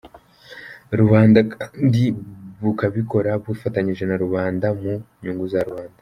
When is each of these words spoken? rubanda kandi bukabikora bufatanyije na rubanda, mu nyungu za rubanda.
rubanda 0.99 1.39
kandi 1.53 2.03
bukabikora 2.63 3.31
bufatanyije 3.43 4.03
na 4.07 4.17
rubanda, 4.23 4.65
mu 4.79 4.93
nyungu 5.21 5.45
za 5.53 5.61
rubanda. 5.67 5.97